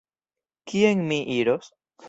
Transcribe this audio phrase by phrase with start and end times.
[0.71, 1.73] Kien mi iros?